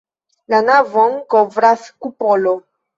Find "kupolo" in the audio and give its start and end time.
2.03-2.61